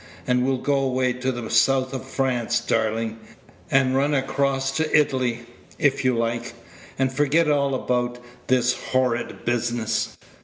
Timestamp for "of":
1.93-2.05